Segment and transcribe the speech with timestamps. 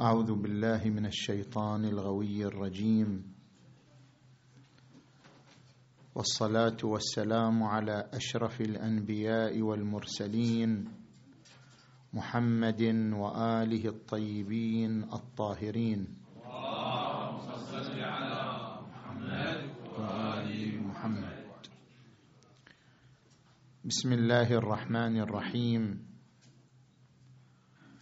[0.00, 3.34] أعوذ بالله من الشيطان الغوي الرجيم.
[6.14, 10.88] والصلاة والسلام على أشرف الأنبياء والمرسلين
[12.12, 12.82] محمد
[13.12, 16.00] وآله الطيبين الطاهرين.
[20.88, 21.44] محمد
[23.84, 26.09] بسم الله الرحمن الرحيم.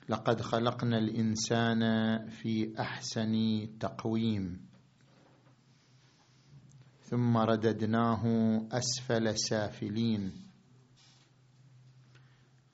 [0.08, 1.82] لقد خلقنا الإنسان
[2.28, 3.34] في أحسن
[3.80, 4.68] تقويم.
[7.02, 8.24] ثم رددناه
[8.72, 10.32] أسفل سافلين.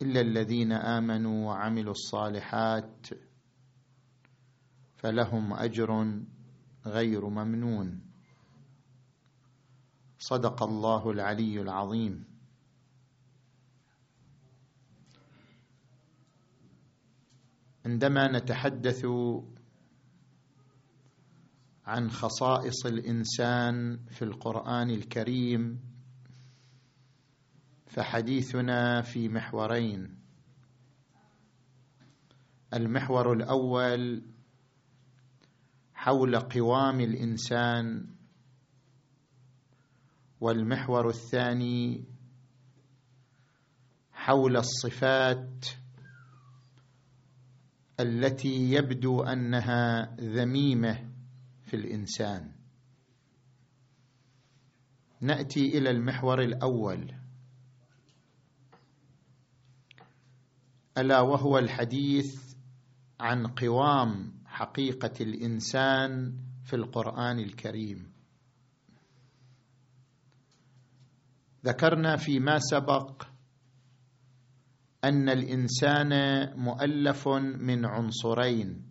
[0.03, 3.07] إلا الذين آمنوا وعملوا الصالحات
[4.97, 6.21] فلهم أجر
[6.87, 8.01] غير ممنون.
[10.19, 12.34] صدق الله العلي العظيم.
[17.85, 19.07] عندما نتحدث
[21.87, 25.81] عن خصائص الإنسان في القرآن الكريم
[27.87, 30.19] فحديثنا في محورين.
[32.75, 34.23] المحور الأول
[35.95, 38.07] حول قوام الإنسان
[40.41, 42.05] والمحور الثاني
[44.13, 45.67] حول الصفات
[48.01, 51.11] التي يبدو أنها ذميمة
[51.63, 52.53] في الإنسان.
[55.21, 57.15] نأتي إلى المحور الأول.
[60.99, 62.55] ألا وهو الحديث
[63.21, 68.13] عن قوام حقيقة الإنسان في القرآن الكريم.
[71.65, 73.34] ذكرنا فيما سبق
[75.05, 76.13] أن الإنسان
[76.59, 78.83] مؤلف من عنصرين.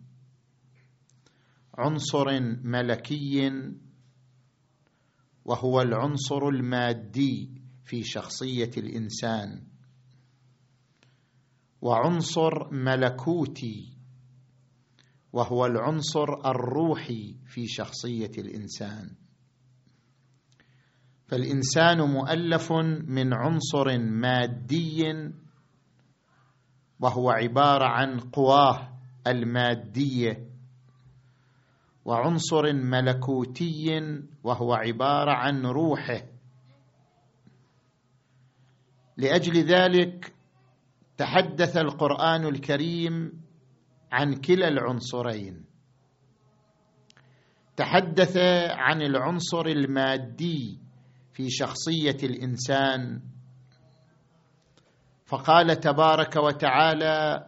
[1.78, 3.52] عنصر ملكي
[5.44, 9.62] وهو العنصر المادي في شخصية الإنسان.
[11.82, 13.98] وعنصر ملكوتي
[15.32, 19.10] وهو العنصر الروحي في شخصية الإنسان.
[21.26, 22.72] فالإنسان مؤلف
[23.08, 25.02] من عنصر مادي
[27.00, 28.88] وهو عبارة عن قواه
[29.26, 30.50] المادية.
[32.04, 36.22] وعنصر ملكوتي وهو عبارة عن روحه.
[39.16, 40.34] لأجل ذلك
[41.16, 43.42] تحدث القرآن الكريم
[44.12, 45.64] عن كلا العنصرين.
[47.76, 48.36] تحدث
[48.70, 50.78] عن العنصر المادي
[51.32, 53.20] في شخصية الإنسان
[55.34, 57.46] فقال تبارك وتعالى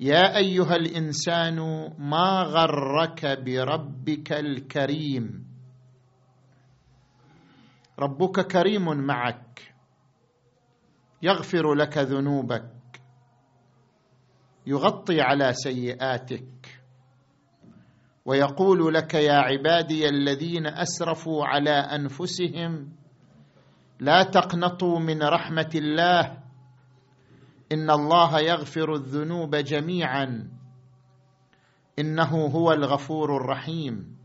[0.00, 1.58] يا أيها الإنسان
[1.98, 5.46] ما غرك بربك الكريم؟
[7.98, 9.74] ربك كريم معك
[11.22, 13.00] يغفر لك ذنوبك
[14.66, 16.80] يغطي على سيئاتك
[18.24, 22.97] ويقول لك يا عبادي الذين أسرفوا على أنفسهم
[24.00, 26.38] لا تقنطوا من رحمة الله.
[27.72, 30.48] إن الله يغفر الذنوب جميعا.
[31.98, 34.16] إنه هو الغفور الرحيم.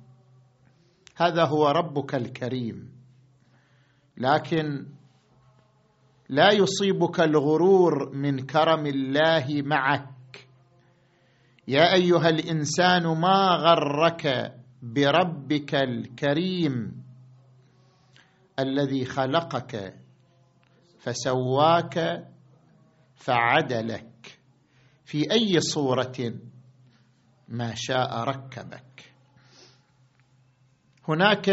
[1.17, 2.91] هذا هو ربك الكريم.
[4.17, 4.85] لكن
[6.29, 10.47] لا يصيبك الغرور من كرم الله معك.
[11.67, 17.03] يا أيها الإنسان ما غرك بربك الكريم؟
[18.59, 19.96] الذي خلقك
[21.00, 22.28] فسواك
[23.16, 24.40] فعدلك.
[25.06, 26.34] في أي صورة
[27.47, 29.13] ما شاء ركبك.
[31.09, 31.50] هناك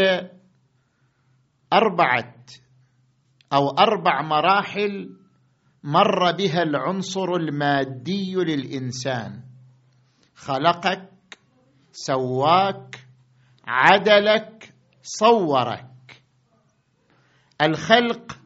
[1.72, 2.34] أربعة
[3.52, 5.16] أو أربع مراحل
[5.84, 9.42] مر بها العنصر المادي للإنسان.
[10.34, 11.38] خلقك
[11.92, 13.06] سواك
[13.66, 15.89] عدلك صورك.
[17.62, 18.38] الخلق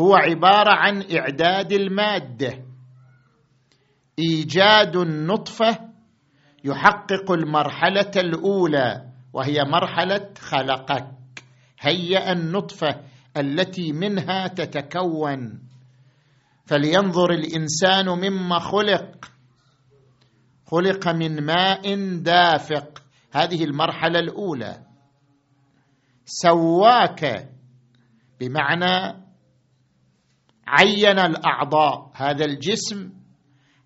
[0.00, 2.64] هو عبارة عن إعداد المادة.
[4.18, 5.78] إيجاد النطفة
[6.64, 11.12] يحقق المرحلة الأولى وهي مرحلة خلقك.
[11.80, 13.00] هيأ النطفة
[13.36, 15.62] التي منها تتكون.
[16.66, 19.30] فلينظر الإنسان مما خلق.
[20.66, 23.02] خلق من ماء دافق.
[23.32, 24.82] هذه المرحلة الأولى.
[26.24, 27.48] سواك
[28.40, 29.26] بمعنى
[30.66, 33.12] عين الأعضاء هذا الجسم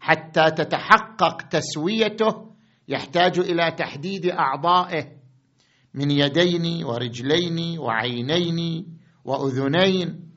[0.00, 2.50] حتى تتحقق تسويته
[2.88, 5.20] يحتاج إلى تحديد أعضائه
[5.94, 8.86] من يدين ورجلين وعينين
[9.24, 10.30] وأذنين.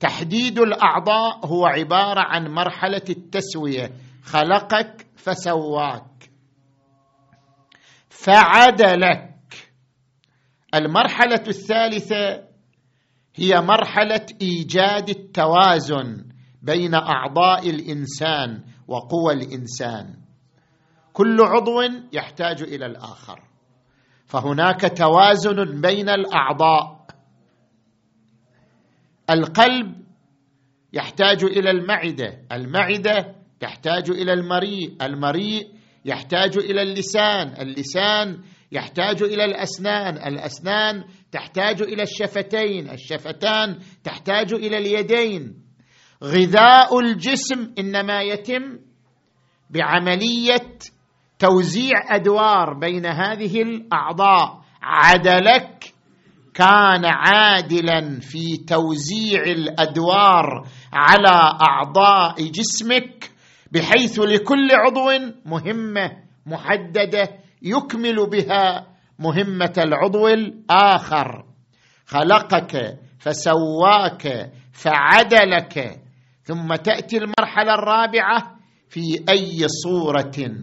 [0.00, 3.90] تحديد الأعضاء هو عبارة عن مرحلة التسوية.
[4.24, 6.30] خلقك فسواك.
[8.08, 9.34] فعدلك.
[10.74, 12.45] المرحلة الثالثة
[13.38, 16.24] هي مرحلة إيجاد التوازن
[16.62, 20.14] بين أعضاء الإنسان وقوى الإنسان.
[21.12, 23.40] كل عضو يحتاج إلى الآخر.
[24.26, 27.06] فهناك توازن بين الأعضاء.
[29.30, 29.94] القلب
[30.92, 32.42] يحتاج إلى المعدة.
[32.52, 34.96] المعدة تحتاج إلى المريء.
[35.02, 35.72] المريء
[36.04, 37.48] يحتاج إلى اللسان.
[37.60, 38.42] اللسان
[38.76, 45.54] يحتاج إلى الأسنان الأسنان تحتاج إلى الشفتين الشفتان تحتاج إلى اليدين.
[46.24, 48.78] غذاء الجسم إنما يتم
[49.70, 50.68] بعملية
[51.38, 54.60] توزيع أدوار بين هذه الأعضاء.
[54.82, 55.84] عدلك
[56.54, 63.30] كان عادلا في توزيع الأدوار على أعضاء جسمك
[63.72, 65.10] بحيث لكل عضو
[65.44, 66.12] مهمة
[66.46, 67.28] محددة
[67.62, 68.86] يكمل بها
[69.18, 71.44] مهمة العضو الآخر.
[72.06, 76.00] خلقك فسواك فعدلك.
[76.42, 78.56] ثم تأتي المرحلة الرابعة
[78.88, 80.56] في أي صورة.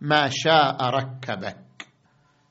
[0.00, 1.86] ما شاء ركبك.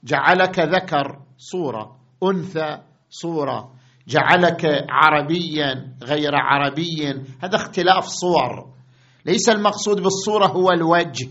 [0.04, 1.98] جعلك ذكر صورة.
[2.24, 2.78] أنثى
[3.10, 3.74] صورة.
[4.08, 7.10] جعلك عربيا غير عربي
[7.44, 8.74] هذا اختلاف صور.
[9.26, 11.28] ليس المقصود بالصورة هو الوجه.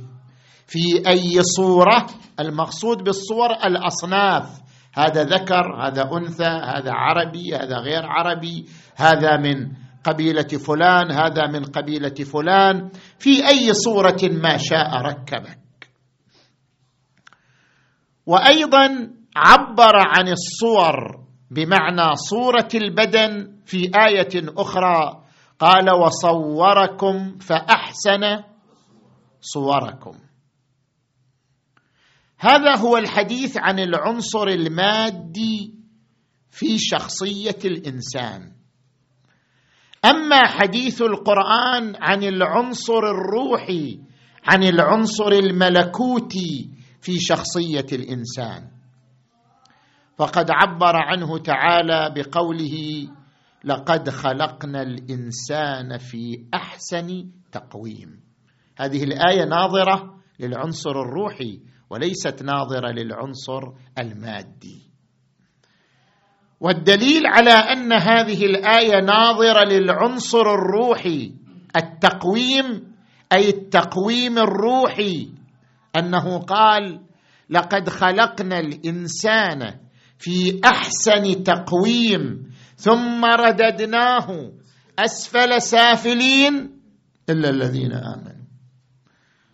[0.67, 2.07] في أي صورة
[2.41, 4.61] المقصود بالصور الأصناف.
[4.95, 8.67] هذا ذكر هذا أنثى هذا عربي هذا غير عربي
[8.97, 9.73] هذا من
[10.05, 12.91] قبيلة فلان هذا من قبيلة فلان.
[13.19, 15.59] في أي صورة ما شاء ركبك.
[18.27, 21.21] وأيضا عبر عن الصور
[21.51, 25.23] بمعنى صورة البدن في آية أخرى
[25.59, 28.43] قال وصوركم فأحسن
[29.41, 30.26] صوركم.
[32.39, 35.75] هذا هو الحديث عن العنصر المادي
[36.51, 38.53] في شخصية الإنسان.
[40.05, 44.01] أما حديث القرآن عن العنصر الروحي
[44.45, 48.69] عن العنصر الملكوتي في شخصية الإنسان.
[50.17, 53.09] فقد عبر عنه تعالى بقوله
[53.65, 58.21] لقد خلقنا الإنسان في أحسن تقويم
[58.79, 61.61] هذه الآية ناظرة للعنصر الروحي
[61.91, 63.63] وليست ناظرة للعنصر
[63.99, 64.83] المادي.
[66.61, 71.33] والدليل على أن هذه الآية ناظرة للعنصر الروحي
[71.77, 72.93] التقويم
[73.33, 75.29] أي التقويم الروحي
[75.97, 77.01] أنه قال
[77.51, 79.75] لقد خلقنا الإنسان
[80.19, 84.53] في أحسن تقويم ثم رددناه
[84.99, 86.81] أسفل سافلين
[87.31, 88.36] إلا الذين آمنوا.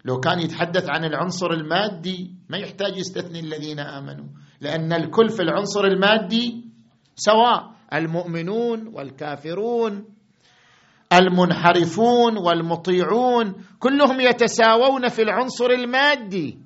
[0.05, 4.27] لو كان يتحدث عن العنصر المادي ما يحتاج يستثني الذين آمنوا.
[4.61, 6.65] لأن الكل في العنصر المادي
[7.17, 10.05] سواء المؤمنون والكافرون
[11.13, 16.59] المنحرفون والمطيعون كلهم يتساوون في العنصر المادي.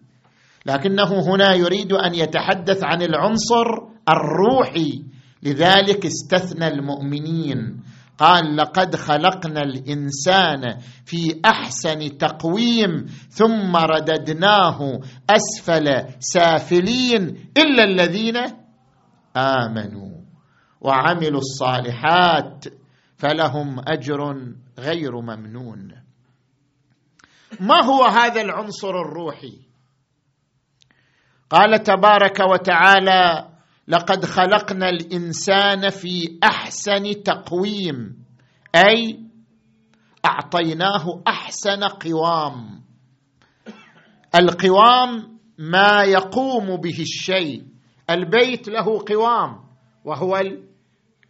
[0.66, 3.66] لكنه هنا يريد أن يتحدث عن العنصر
[4.08, 5.02] الروحي.
[5.42, 7.82] لذلك استثنى المؤمنين.
[8.18, 18.36] قال لقد خلقنا الإنسان في أحسن تقويم ثم رددناه أسفل سافلين إلا الذين
[19.36, 20.16] آمنوا
[20.80, 22.64] وعملوا الصالحات
[23.16, 25.92] فلهم أجر غير ممنون.
[27.60, 29.58] ما هو هذا العنصر الروحي؟
[31.50, 33.48] قال تبارك وتعالى
[33.88, 38.16] لقد خلقنا الإنسان في أحسن تقويم
[38.74, 39.20] أي
[40.24, 42.82] أعطيناه أحسن قوام.
[44.34, 47.62] القوام ما يقوم به الشيء
[48.10, 49.64] البيت له قوام
[50.04, 50.42] وهو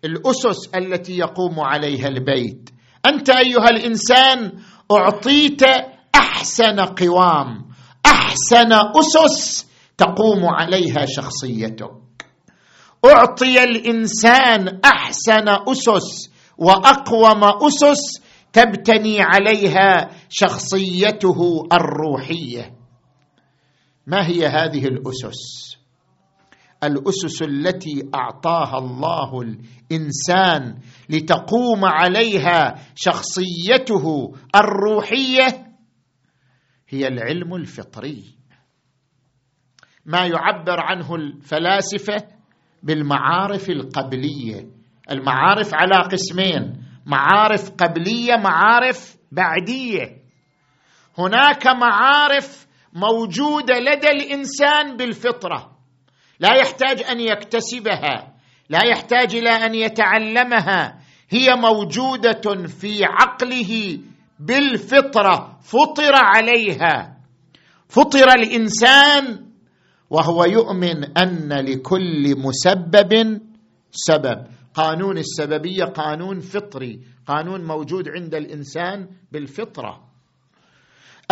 [0.05, 2.71] الأسس التي يقوم عليها البيت.
[3.07, 4.53] أنت أيها الإنسان
[4.93, 5.63] أعطيت
[6.15, 7.67] أحسن قوام
[8.07, 9.67] أحسن أسس
[9.99, 12.06] تقوم عليها شخصيتك.
[13.05, 18.23] أعطي الإنسان أحسن أسس وأقوم أسس
[18.53, 22.77] تبتني عليها شخصيته الروحية.
[24.07, 25.67] ما هي هذه الأسس؟
[26.85, 35.67] الأسس التي أعطاها الله الإنسان لتقوم عليها شخصيته الروحية
[36.89, 38.25] هي العلم الفطري.
[40.07, 42.36] ما يعبر عنه الفلاسفة
[42.87, 44.67] بالمعارف القبلية.
[45.11, 46.83] المعارف على قسمين.
[47.07, 50.17] معارف قبلية معارف بعدية.
[51.19, 55.71] هناك معارف موجودة لدى الإنسان بالفطرة.
[56.41, 58.33] لا يحتاج أن يكتسبها
[58.69, 60.99] لا يحتاج إلى أن يتعلمها.
[61.31, 63.99] هي موجودة في عقله
[64.41, 65.59] بالفطرة.
[65.63, 67.17] فطر عليها.
[67.89, 69.46] فطر الإنسان
[70.11, 73.41] وهو يؤمن أن لكل مسبب
[73.91, 74.47] سبب.
[74.75, 80.01] قانون السببية قانون فطري قانون موجود عند الإنسان بالفطرة.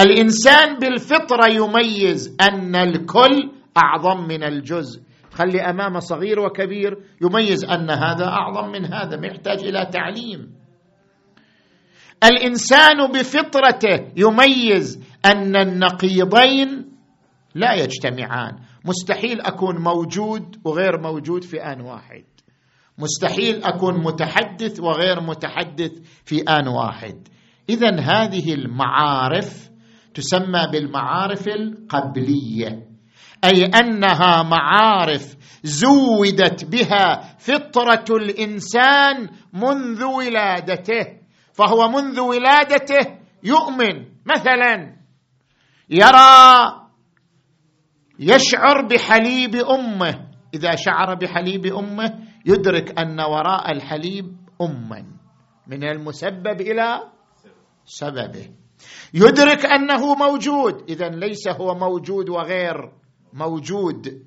[0.01, 5.03] الإنسان بالفطرة يميز أن الكل أعظم من الجزء.
[5.33, 10.55] خلي أمامه صغير وكبير يميز أن هذا أعظم من هذا ما يحتاج إلى تعليم.
[12.25, 16.94] الإنسان بفطرته يميز أن النقيضين
[17.55, 18.59] لا يجتمعان.
[18.85, 22.25] مستحيل أكون موجود وغير موجود في آن واحد.
[22.99, 25.93] مستحيل أكون متحدث وغير متحدث
[26.25, 27.29] في آن واحد.
[27.69, 29.71] اذا هذه المعارف
[30.15, 32.89] تسمى بالمعارف القبلية.
[33.45, 41.07] أي أنها معارف زودت بها فطرة الإنسان منذ ولادته.
[41.53, 44.07] فهو منذ ولادته يؤمن.
[44.27, 44.97] مثلا
[45.91, 46.84] يرى
[48.19, 50.27] يشعر بحليب أمه.
[50.55, 55.05] إذا شعر بحليب أمه يدرك أن وراء الحليب اما
[55.67, 57.01] من المسبب إلى
[57.85, 58.49] سببه.
[59.15, 60.91] يدرك أنه موجود.
[60.91, 62.93] اذا ليس هو موجود وغير
[63.33, 64.23] موجود.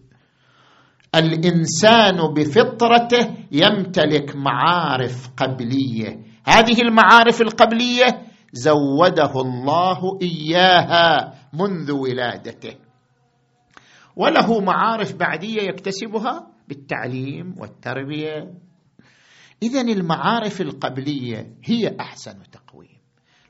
[1.16, 6.20] الإنسان بفطرته يمتلك معارف قبلية.
[6.48, 12.87] هذه المعارف القبلية زوده الله إياها منذ ولادته.
[14.18, 18.54] وله معارف بعدية يكتسبها بالتعليم والتربية.
[19.64, 22.98] اذا المعارف القبلية هي أحسن تقويم.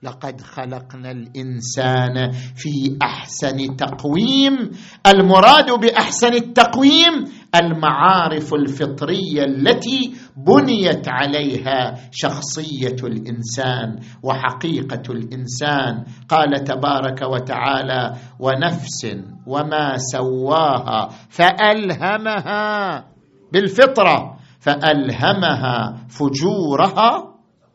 [0.04, 4.72] لقد خلقنا الإنسان في أحسن تقويم.
[5.08, 7.24] المراد بأحسن التقويم
[7.60, 16.06] المعارف الفطرية التي بنيت عليها شخصية الإنسان وحقيقة الإنسان.
[16.30, 23.06] قال تبارك وتعالى ونفس وما سواها فألهمها
[23.54, 27.34] بالفطرة فألهمها فجورها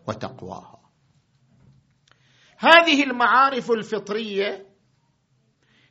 [0.09, 0.79] وتقواها.
[2.59, 4.72] هذه المعارف الفطرية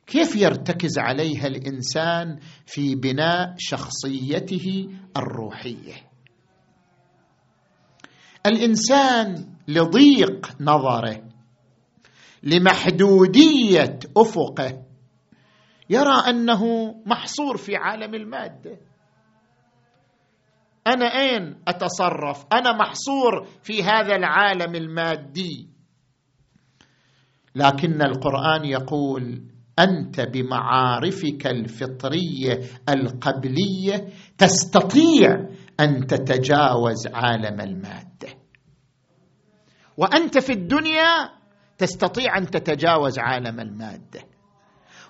[0.06, 5.94] كيف يرتكز عليها الإنسان في بناء شخصيته الروحية؟
[8.46, 11.22] الإنسان لضيق نظره
[12.42, 14.82] لمحدودية أفقه
[15.90, 18.78] يرى أنه محصور في عالم المادة.
[20.86, 25.68] أنا أين أتصرف؟ أنا محصور في هذا العالم المادي.
[27.54, 35.48] لكن القرآن يقول أنت بمعارفك الفطرية القبلية تستطيع
[35.80, 38.28] أن تتجاوز عالم المادة.
[39.96, 41.30] وأنت في الدنيا
[41.78, 44.20] تستطيع أن تتجاوز عالم المادة.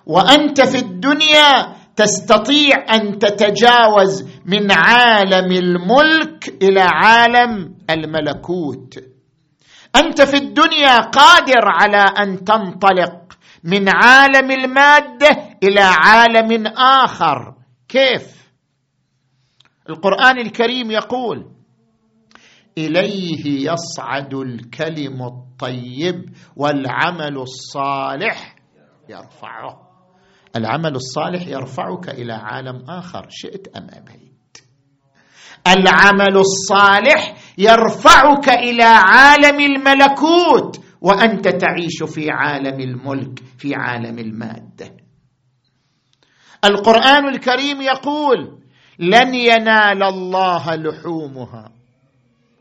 [0.05, 8.99] وأنت في الدنيا تستطيع أن تتجاوز من عالم الملك إلى عالم الملكوت.
[9.95, 13.22] أنت في الدنيا قادر على أن تنطلق
[13.63, 17.55] من عالم المادة إلى عالم آخر.
[17.87, 18.51] كيف؟
[19.89, 21.51] القرآن الكريم يقول
[22.77, 28.55] إليه يصعد الكلم الطيب والعمل الصالح
[29.09, 29.89] يرفعه.
[30.55, 33.25] العمل الصالح يرفعك إلى عالم آخر.
[33.29, 34.57] شئت أم أبيت؟
[35.67, 40.82] العمل الصالح يرفعك إلى عالم الملكوت.
[41.03, 44.97] وأنت تعيش في عالم الملك في عالم المادة.
[46.65, 48.59] القرآن الكريم يقول
[48.99, 51.71] لن ينال الله لحومها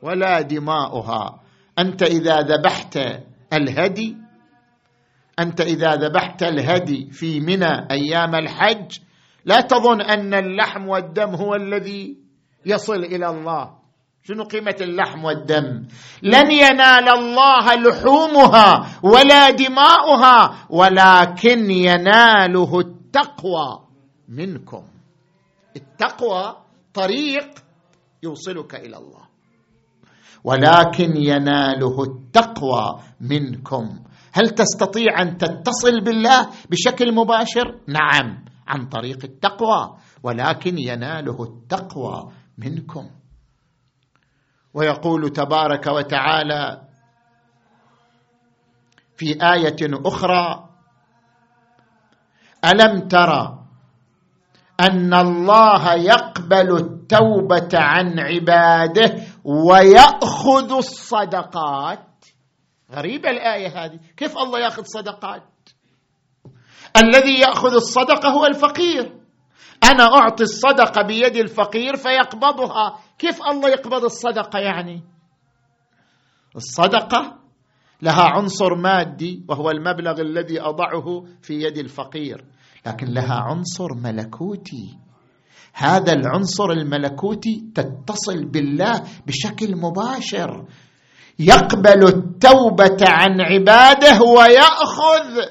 [0.03, 1.41] ولا دماؤها.
[1.79, 2.99] أنت إذا ذبحت
[3.53, 4.17] الهدي
[5.39, 8.99] أنت إذا ذبحت الهدي في منى أيام الحج
[9.45, 12.17] لا تظن أن اللحم والدم هو الذي
[12.67, 13.82] يصل إلى الله.
[14.23, 15.87] شنو قيمة اللحم والدم؟
[16.23, 23.87] لن ينال الله لحومها ولا دماؤها ولكن يناله التقوى
[24.29, 24.85] منكم.
[25.77, 26.57] التقوى
[26.95, 27.49] طريق
[28.23, 29.23] يوصلك إلى الله.
[30.45, 33.99] ولكن يناله التقوى منكم.
[34.33, 39.97] هل تستطيع أن تتصل بالله بشكل مباشر؟ نعم عن طريق التقوى.
[40.23, 43.11] ولكن يناله التقوى منكم.
[44.75, 46.83] ويقول تبارك وتعالى
[49.17, 50.69] في آية أخرى
[52.65, 53.59] ألم ترى
[54.81, 62.25] أن الله يقبل التوبة عن عباده ويأخذ الصدقات؟
[62.93, 64.01] غريبة الآية هذه.
[64.17, 65.43] كيف الله يأخذ صدقات؟
[66.97, 69.22] الذي يأخذ الصدقة هو الفقير.
[69.85, 72.99] أنا أعطي الصدقة بيد الفقير فيقبضها.
[73.19, 75.03] كيف الله يقبض الصدقة يعني؟
[76.57, 77.39] الصدقة
[78.03, 82.45] لها عنصر مادي وهو المبلغ الذي أضعه في يد الفقير
[82.87, 84.99] لكن لها عنصر ملكوتي.
[85.75, 90.65] هذا العنصر الملكوتي تتصل بالله بشكل مباشر.
[91.39, 95.49] يقبل التوبة عن عباده ويأخذ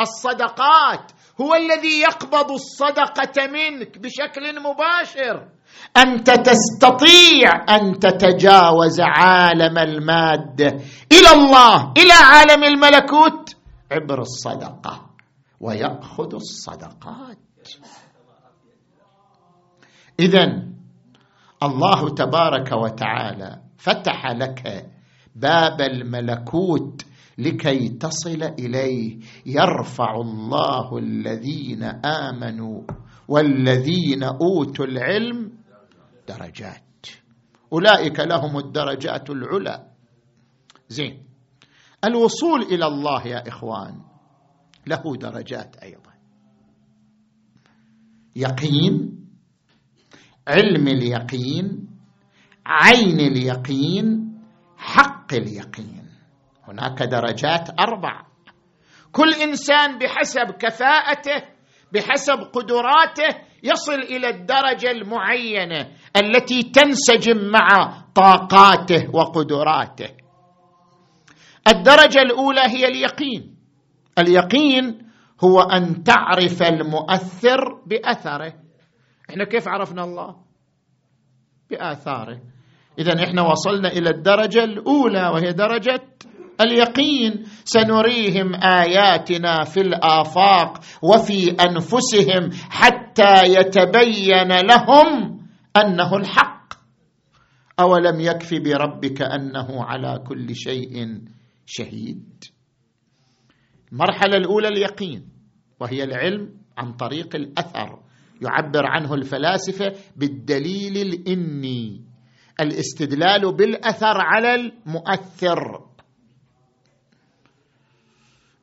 [0.00, 1.12] الصدقات.
[1.40, 5.48] هو الذي يقبض الصدقة منك بشكل مباشر.
[5.96, 10.66] أنت تستطيع أن تتجاوز عالم الماده
[11.12, 13.56] إلى الله إلى عالم الملكوت
[13.92, 15.10] عبر الصدقة
[15.60, 17.38] ويأخذ الصدقات.
[20.20, 20.62] اذا
[21.62, 24.86] الله تبارك وتعالى فتح لك
[25.36, 27.02] باب الملكوت
[27.40, 29.18] لكي تصل إليه.
[29.46, 32.82] يرفع الله الذين آمنوا
[33.28, 35.52] والذين أوتوا العلم
[36.28, 37.06] درجات.
[37.72, 39.86] أولئك لهم الدرجات العلى.
[40.88, 41.22] زين.
[42.04, 44.00] الوصول إلى الله يا إخوان
[44.86, 46.10] له درجات أيضا.
[48.36, 49.20] يقين
[50.48, 51.86] علم اليقين
[52.66, 54.36] عين اليقين
[54.76, 55.99] حق اليقين.
[56.70, 58.22] هناك درجات أربع.
[59.12, 61.42] كل إنسان بحسب كفاءته
[61.92, 70.08] بحسب قدراته يصل إلى الدرجة المعينة التي تنسجم مع طاقاته وقدراته.
[71.68, 73.56] الدرجة الأولى هي اليقين.
[74.18, 75.10] اليقين
[75.44, 78.54] هو أن تعرف المؤثر بأثره.
[79.30, 80.36] إحنا كيف عرفنا الله؟
[81.70, 82.40] بآثاره.
[82.98, 86.02] اذا إحنا وصلنا إلى الدرجة الأولى وهي درجة
[86.60, 87.44] اليقين.
[87.64, 95.40] سنريهم آياتنا في الآفاق وفي أنفسهم حتى يتبين لهم
[95.76, 96.74] أنه الحق.
[97.80, 101.20] أولم يكف بربك أنه على كل شيء
[101.66, 102.44] شهيد.
[103.92, 105.28] المرحلة الأولى اليقين
[105.80, 107.98] وهي العلم عن طريق الأثر.
[108.42, 112.04] يعبر عنه الفلاسفة بالدليل الإني.
[112.60, 115.89] الاستدلال بالأثر على المؤثر.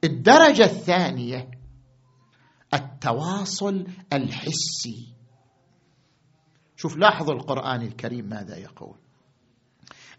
[0.08, 1.52] الدرجة الثانية
[2.74, 5.14] التواصل الحسي.
[6.76, 8.96] شوف لاحظوا القرآن الكريم ماذا يقول.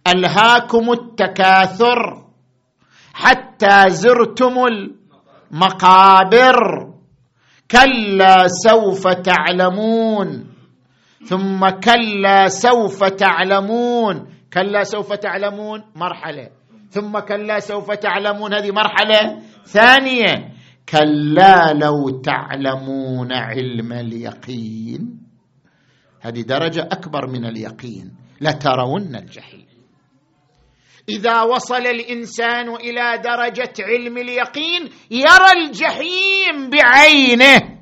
[0.07, 2.29] ألهاكم التكاثر
[3.13, 4.55] حتى زرتم
[5.53, 6.59] المقابر
[7.71, 10.55] كلا سوف تعلمون.
[11.25, 14.35] ثم كلا سوف تعلمون.
[14.53, 16.51] كلا سوف تعلمون مرحلة.
[16.91, 19.43] ثم كلا سوف تعلمون هذه مرحلة.
[19.69, 20.53] ثانية
[20.89, 25.21] كلا لو تعلمون علم اليقين.
[26.21, 28.13] هذه درجة أكبر من اليقين.
[28.41, 29.69] لترون الجحيم.
[31.09, 37.79] إذا وصل الإنسان إلى درجة علم اليقين يرى الجحيم بعينه.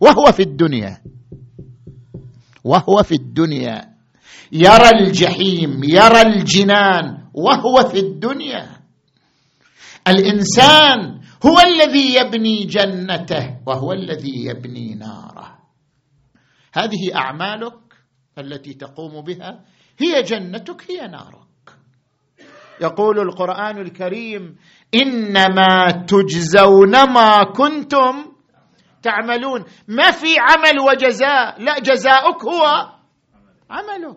[0.00, 1.02] وهو في الدنيا.
[2.64, 3.96] وهو في الدنيا.
[4.52, 7.28] يرى الجحيم يرى الجنان.
[7.34, 8.75] وهو في الدنيا.
[10.08, 15.58] الإنسان هو الذي يبني جنته وهو الذي يبني ناره.
[16.74, 17.78] هذه أعمالك
[18.38, 19.64] التي تقوم بها
[19.98, 21.46] هي جنتك هي نارك.
[22.80, 24.56] يقول القرآن الكريم
[24.94, 28.32] إنما تجزون ما كنتم
[29.02, 29.64] تعملون.
[29.88, 32.64] ما في عمل وجزاء لا جزاؤك هو
[33.70, 34.16] عملك.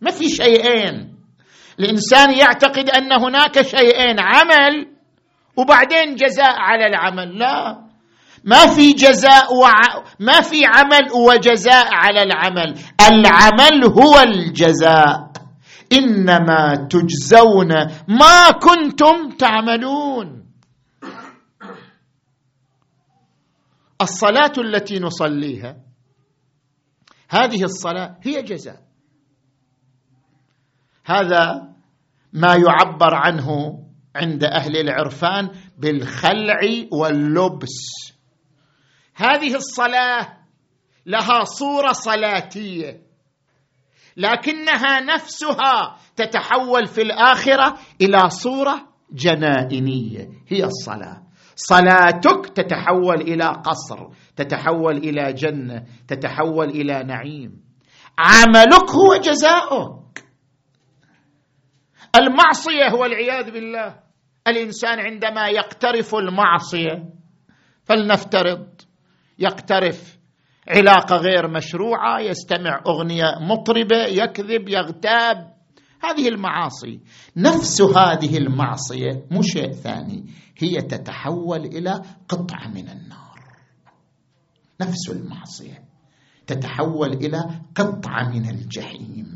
[0.00, 1.16] ما في شيئين.
[1.80, 4.99] الإنسان يعتقد أن هناك شيئين عمل
[5.56, 7.38] وبعدين جزاء على العمل.
[7.38, 7.86] لا.
[8.44, 10.04] ما في جزاء وع...
[10.20, 12.78] ما في عمل وجزاء على العمل.
[13.00, 15.30] العمل هو الجزاء.
[15.92, 17.68] إنما تجزون
[18.08, 20.46] ما كنتم تعملون.
[24.02, 25.76] الصلاة التي نصليها
[27.30, 28.80] هذه الصلاة هي جزاء.
[31.06, 31.68] هذا
[32.32, 33.78] ما يعبر عنه
[34.20, 36.60] عند أهل العرفان بالخلع
[36.92, 37.78] واللبس.
[39.14, 40.40] هذه الصلاة
[41.06, 43.02] لها صورة صلاتية
[44.16, 51.22] لكنها نفسها تتحول في الآخرة إلى صورة جنائنية هي الصلاة.
[51.56, 57.62] صلاتك تتحول إلى قصر تتحول إلى جنة تتحول إلى نعيم.
[58.18, 60.24] عملك هو جزاؤك.
[62.16, 64.09] المعصية والعياذ بالله.
[64.50, 67.04] الإنسان عندما يقترف المعصية
[67.84, 68.66] فلنفترض
[69.38, 70.18] يقترف
[70.68, 75.54] علاقة غير مشروعة يستمع أغنية مطربة يكذب يغتاب
[76.02, 77.00] هذه المعاصي.
[77.36, 80.26] نفس هذه المعصية مو شيء ثاني
[80.58, 83.40] هي تتحول إلى قطعة من النار.
[84.80, 85.84] نفس المعصية
[86.46, 89.29] تتحول إلى قطعة من الجحيم.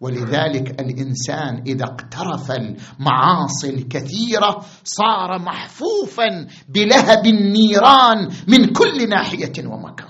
[0.00, 10.08] ولذلك الإنسان إذا اقترف المعاصي الكثيرة صار محفوفا بلهب النيران من كل ناحية ومكان.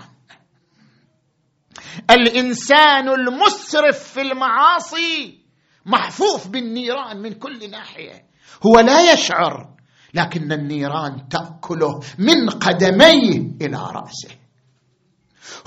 [2.10, 5.38] الإنسان المسرف في المعاصي
[5.86, 8.28] محفوف بالنيران من كل ناحية.
[8.66, 9.74] هو لا يشعر
[10.14, 14.47] لكن النيران تأكله من قدميه إلى رأسه.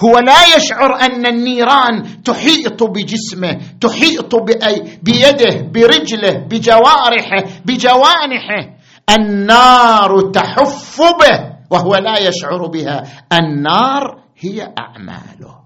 [0.03, 4.35] هو لا يشعر أن النيران تحيط بجسمه تحيط
[5.03, 8.77] بيده برجله بجوارحه بجوانحه.
[9.09, 13.03] النار تحف به وهو لا يشعر بها.
[13.33, 15.63] النار هي أعماله.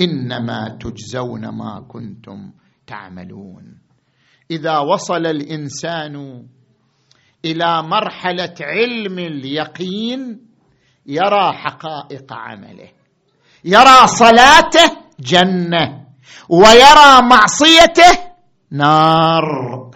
[0.00, 2.52] إنما تجزون ما كنتم
[2.86, 3.78] تعملون.
[4.50, 6.44] إذا وصل الإنسان
[7.44, 10.40] إلى مرحلة علم اليقين
[11.06, 12.88] يرى حقائق عمله
[13.64, 16.04] يرى صلاته جنة
[16.48, 18.18] ويرى معصيته
[18.70, 19.90] نار.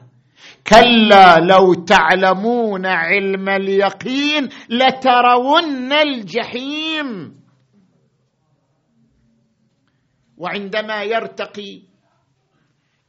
[0.67, 7.41] كلا لو تعلمون علم اليقين لترون الجحيم.
[10.37, 11.83] وعندما يرتقي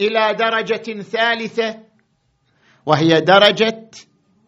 [0.02, 1.80] إلى درجة ثالثة
[2.86, 3.92] وهي درجة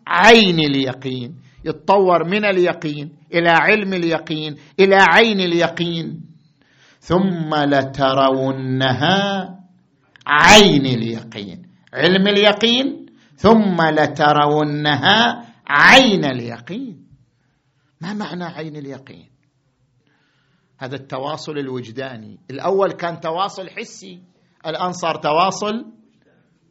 [0.08, 1.51] عين اليقين.
[1.66, 6.22] يتطور من اليقين إلى علم اليقين إلى عين اليقين.
[7.00, 9.20] ثم لترونها
[10.28, 11.62] عين اليقين
[11.94, 13.06] علم اليقين.
[13.36, 17.08] ثم لترونها عين اليقين.
[18.02, 19.30] ما معنى عين اليقين؟
[20.78, 22.40] هذا التواصل الوجداني.
[22.52, 24.22] الأول كان تواصل حسي
[24.66, 25.86] الآن صار تواصل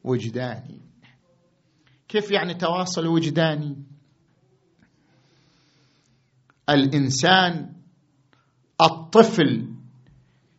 [0.04, 0.80] وجداني.
[2.08, 3.76] كيف يعني تواصل وجداني؟
[6.70, 7.72] الإنسان
[8.80, 9.68] الطفل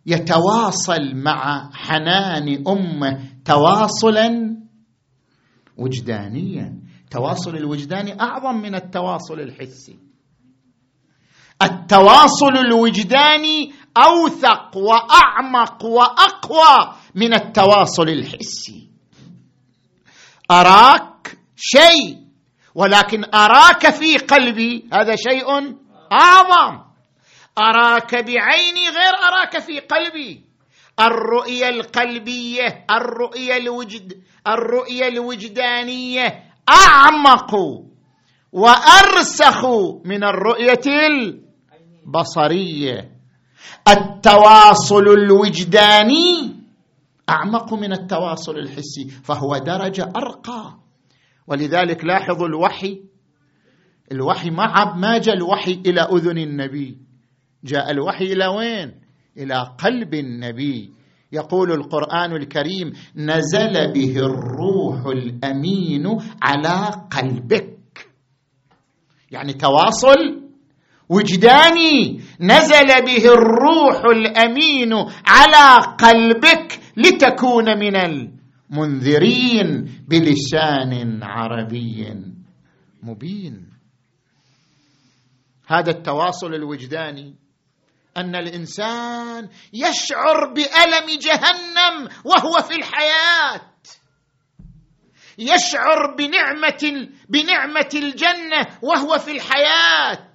[0.05, 4.57] يتواصل مع حنان أمه تواصلا
[5.77, 6.81] وجدانيا.
[7.03, 9.99] التواصل الوجداني أعظم من التواصل الحسي.
[11.61, 18.89] التواصل الوجداني أوثق وأعمق وأقوى من التواصل الحسي.
[20.51, 22.17] أراك شيء
[22.75, 25.75] ولكن أراك في قلبي هذا شيء
[26.11, 26.81] أعظم.
[27.57, 30.51] أراك بعيني غير أراك في قلبي.
[30.99, 37.55] الرؤية القلبية الرؤية الوجد الرؤية الوجدانية أعمق
[38.51, 39.65] وأرسخ
[40.05, 40.81] من الرؤية
[42.05, 43.11] البصرية.
[43.87, 46.55] التواصل الوجداني
[47.29, 50.77] أعمق من التواصل الحسي فهو درجة أرقى.
[51.47, 53.01] ولذلك لاحظوا الوحي
[54.11, 56.97] الوحي ما ما جاء الوحي إلى أذن النبي.
[57.63, 58.91] جاء الوحي إلى وين؟
[59.37, 60.91] إلى قلب النبي.
[61.31, 68.09] يقول القرآن الكريم نزل به الروح الأمين على قلبك.
[69.31, 70.41] يعني تواصل
[71.09, 72.21] وجداني.
[72.39, 74.93] نزل به الروح الأمين
[75.27, 82.15] على قلبك لتكون من المنذرين بلسان عربي
[83.03, 83.70] مبين.
[85.71, 87.35] هذا التواصل الوجداني
[88.17, 93.71] أن الإنسان يشعر بألم جهنم وهو في الحياة.
[95.37, 100.27] يشعر بنعمة بنعمة الجنة وهو في الحياة.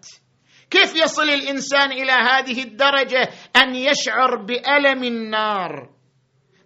[0.71, 5.91] كيف يصل الإنسان إلى هذه الدرجة؟ أن يشعر بألم النار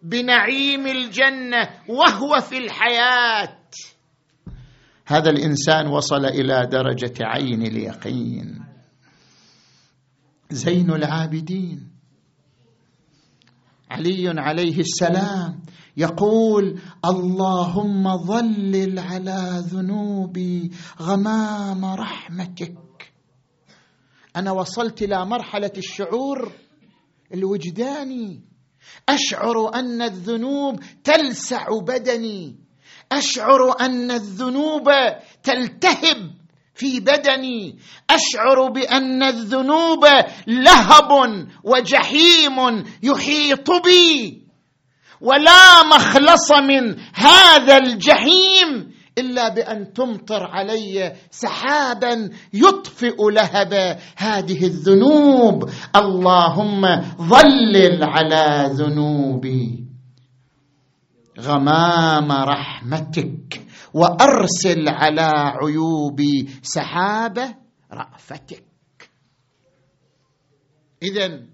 [0.03, 3.61] بنعيم الجنة وهو في الحياة.
[5.07, 8.60] هذا الإنسان وصل إلى درجة عين اليقين.
[10.51, 11.91] زين العابدين.
[13.91, 15.63] علي عليه السلام
[15.97, 23.13] يقول اللهم ظلل على ذنوبي غمام رحمتك.
[24.37, 26.53] أنا وصلت إلى مرحلة الشعور
[27.35, 28.41] الوجداني.
[29.09, 32.57] أشعر أن الذنوب تلسع بدني.
[33.13, 34.85] أشعر أن الذنوب
[35.43, 36.40] تلتهب.
[36.75, 37.79] في بدني
[38.11, 40.07] أشعر بأن الذنوب
[40.47, 41.11] لهب
[41.65, 44.43] وجحيم يحيط بي.
[45.21, 55.71] ولا مخلص من هذا الجحيم إلا بأن تمطر علي سحابا يطفئ لهب هذه الذنوب.
[55.97, 59.85] اللهم ظلل على ذنوبي.
[61.41, 63.60] غمام رحمتك.
[63.95, 65.31] وأرسل على
[65.63, 67.55] عيوبي سحابة
[67.93, 68.65] رأفتك.
[71.03, 71.47] اذا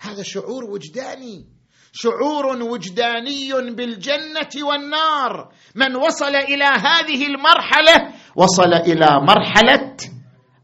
[0.00, 1.46] هذا شعور وجداني.
[1.92, 5.52] شعور وجداني بالجنة والنار.
[5.74, 9.96] من وصل إلى هذه المرحلة وصل إلى مرحلة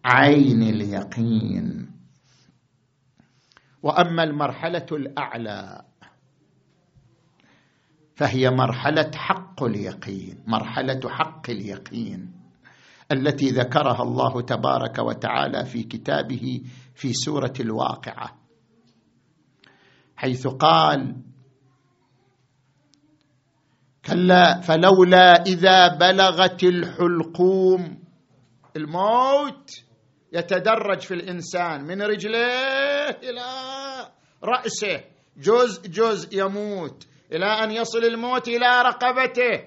[0.05, 1.91] عين اليقين.
[3.83, 5.85] وأما المرحلة الأعلى
[8.15, 12.33] فهي مرحلة حق اليقين مرحلة حق اليقين
[13.13, 16.63] التي ذكرها الله تبارك وتعالى في كتابه
[16.95, 18.39] في سورة الواقعة.
[20.17, 21.17] حيث قال
[24.07, 28.05] كلا فلولا إذا بلغت الحلقوم
[28.77, 29.71] الموت
[30.33, 33.45] يتدرج في الإنسان من رجليه إلى
[34.45, 35.05] رأسه
[35.37, 37.07] جزء جزء يموت.
[37.33, 39.61] إلى أن يصل الموت إلى رقبته.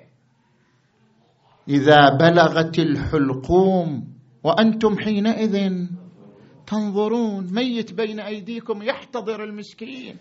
[1.70, 4.08] إذا بلغت الحلقوم
[4.44, 5.72] وأنتم حينئذ
[6.68, 10.18] تنظرون ميت بين أيديكم يحتضر المسكين.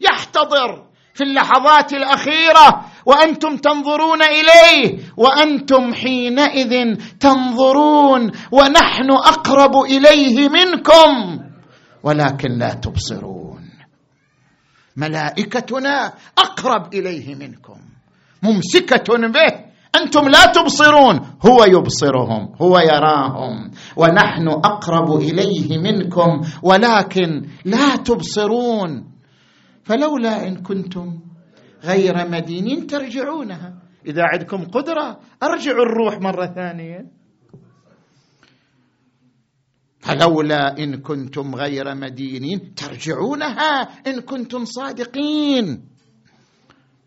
[0.00, 4.98] يحتضر في اللحظات الأخيرة وأنتم تنظرون إليه.
[5.16, 11.40] وأنتم حينئذ تنظرون ونحن أقرب إليه منكم.
[12.02, 13.41] ولكن لا تبصرون.
[14.96, 17.78] ملائكتنا أقرب إليه منكم.
[18.42, 19.72] ممسكة به.
[19.96, 21.20] أنتم لا تبصرون.
[21.46, 22.52] هو يبصرهم.
[22.62, 23.70] هو يراهم.
[23.96, 26.40] ونحن أقرب إليه منكم.
[26.62, 29.12] ولكن لا تبصرون.
[29.84, 31.20] فلولا إن كنتم
[31.84, 33.74] غير مدينين ترجعونها.
[34.06, 37.21] إذا عندكم قدرة أرجعوا الروح مرة ثانية.
[40.02, 45.88] فلولا إن كنتم غير مدينين ترجعونها إن كنتم صادقين.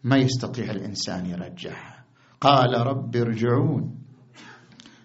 [0.03, 2.05] ما يستطيع الإنسان يرجعها.
[2.41, 3.95] قال رب ارجعون.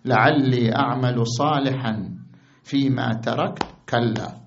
[0.05, 2.18] لعلي أعمل صالحا
[2.64, 4.40] فيما تركت كلا.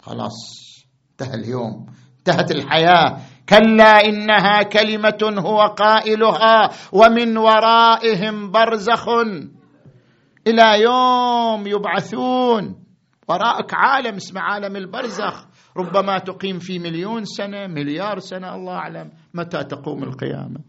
[0.00, 0.38] خلاص.
[1.10, 1.86] انتهى اليوم.
[2.18, 3.18] انتهت الحياة.
[3.48, 6.70] كلا إنها كلمة هو قائلها.
[6.92, 9.06] ومن ورائهم برزخ.
[10.46, 12.84] إلى يوم يبعثون.
[13.28, 15.46] وراءك عالم اسمه عالم البرزخ.
[15.76, 20.60] ربما تقيم في مليون سنة مليار سنة الله أعلم متى تقوم القيامة.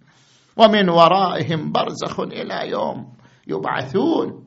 [0.58, 3.14] ومن ورائهم برزخ إلى يوم
[3.48, 4.44] يبعثون.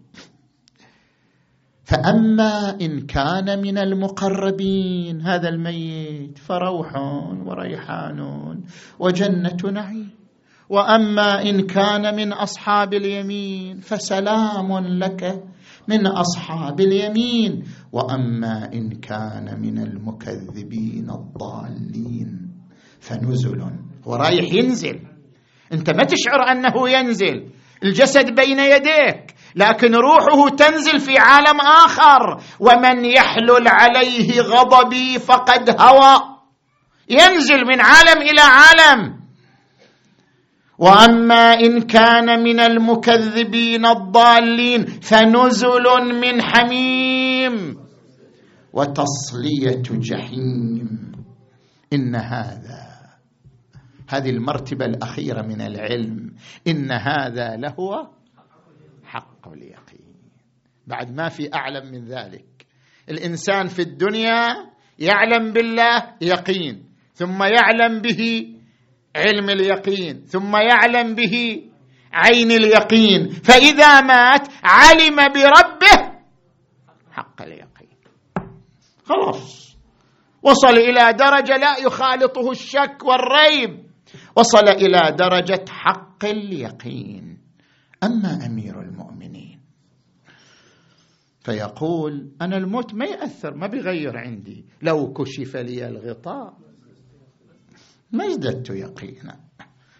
[1.84, 6.96] فأما إن كان من المقربين هذا الميت فروح
[7.46, 8.20] وريحان
[8.98, 10.25] وجنة نعيم.
[10.68, 15.42] وأما إن كان من أصحاب اليمين فسلام لك
[15.88, 22.50] من أصحاب اليمين وأما إن كان من المكذبين الضالين.
[23.00, 23.62] فنزل.
[24.06, 25.00] ورايح ينزل.
[25.72, 27.50] أنت ما تشعر أنه ينزل.
[27.84, 32.40] الجسد بين يديك لكن روحه تنزل في عالم آخر.
[32.60, 36.36] ومن يحلل عليه غضبي فقد هوى.
[37.10, 39.15] ينزل من عالم إلى عالم.
[40.78, 45.84] وأما إن كان من المكذبين الضالين فنزل
[46.20, 47.76] من حميم
[48.72, 51.12] وتصلية جحيم.
[51.92, 52.86] إن هذا
[54.08, 56.34] هذه المرتبة الأخيرة من العلم.
[56.66, 58.08] إن هذا لهو
[59.04, 60.14] حق اليقين.
[60.86, 62.66] بعد ما في أعلم من ذلك.
[63.10, 64.48] الإنسان في الدنيا
[64.98, 66.84] يعلم بالله يقين
[67.14, 68.55] ثم يعلم به
[69.16, 71.62] علم اليقين ثم يعلم به
[72.12, 73.30] عين اليقين.
[73.30, 76.16] فإذا مات علم بربه
[77.10, 77.96] حق اليقين.
[79.04, 79.76] خلاص.
[80.42, 83.86] وصل إلى درجة لا يخالطه الشك والريب.
[84.36, 87.38] وصل إلى درجة حق اليقين.
[88.04, 89.60] أما أمير المؤمنين
[91.40, 94.64] فيقول أنا الموت ما يأثر ما بيغير عندي.
[94.82, 96.65] لو كشف لي الغطاء
[98.16, 99.40] ما ازددت يقينا.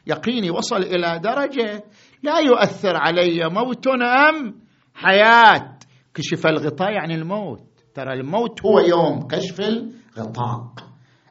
[0.06, 1.84] يقيني وصل إلى درجة
[2.22, 4.60] لا يؤثر علي موت أم
[4.94, 5.78] حياة.
[6.14, 7.66] كشف الغطاء يعني الموت.
[7.94, 10.72] ترى الموت هو يوم كشف الغطاء.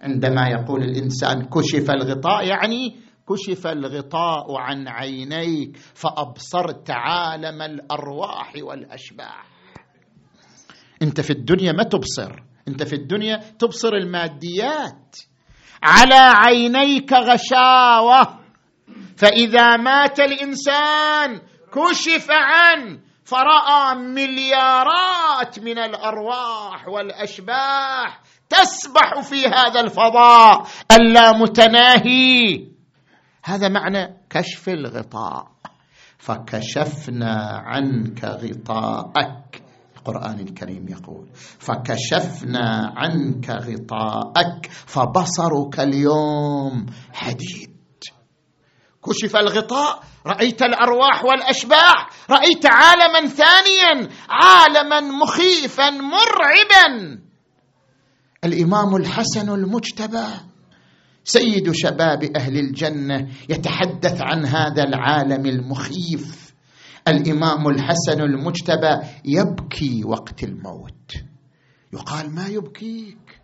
[0.01, 2.95] عندما يقول الإنسان كشف الغطاء يعني
[3.29, 9.45] كشف الغطاء عن عينيك فأبصرت عالم الأرواح والأشباح.
[11.01, 12.43] أنت في الدنيا ما تبصر.
[12.67, 15.15] أنت في الدنيا تبصر الماديات.
[15.83, 18.39] على عينيك غشاوة.
[19.17, 21.41] فإذا مات الإنسان
[21.73, 32.67] كشف عنه فرأى مليارات من الأرواح والأشباح تسبح في هذا الفضاء اللامتناهي
[33.43, 35.47] هذا معنى كشف الغطاء.
[36.17, 39.64] فكشفنا عنك غطاءك.
[40.05, 41.27] القرآن الكريم يقول
[41.59, 47.75] فكشفنا عنك غطاءك فبصرك اليوم حديد.
[49.05, 57.19] كشف الغطاء رأيت الأرواح والأشباح رأيت عالما ثانيا عالما مخيفا مرعبا.
[58.43, 60.27] الإمام الحسن المجتبى
[61.23, 66.44] سيد شباب أهل الجنة يتحدث عن هذا العالم المخيف.
[67.07, 71.11] الإمام الحسن المجتبى يبكي وقت الموت.
[71.93, 73.41] يقال ما يبكيك؟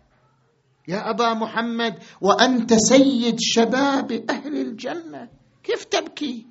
[0.88, 5.28] يا أبا محمد وأنت سيد شباب أهل الجنة.
[5.62, 6.46] كيف تبكي؟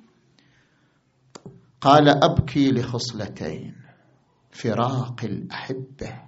[1.80, 3.76] قال أبكي لخصلتين
[4.50, 6.22] فراق الأحبة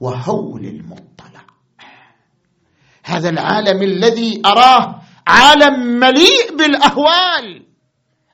[0.00, 1.46] وهول المطلع.
[3.04, 7.67] هذا العالم الذي أراه عالم مليء بالأهوال.